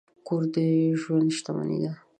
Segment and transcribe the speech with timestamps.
[0.27, 0.55] کور د
[1.01, 1.91] ژوند شتمني ده.